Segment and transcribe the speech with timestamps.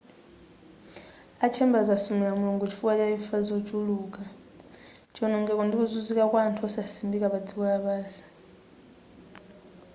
[1.45, 4.21] a chambers asumila mulungu chifukwa cha imfa zochuluka
[5.13, 8.23] chionongeko ndi kuzunzika kwa anthu osasimbika pa dziko lapansi